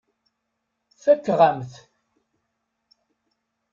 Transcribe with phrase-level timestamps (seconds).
[1.01, 1.71] Fakeɣ-am-t.